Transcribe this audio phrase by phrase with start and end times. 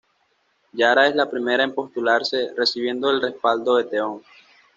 [0.73, 4.23] Yara es la primera en postularse, recibiendo el respaldo de Theon.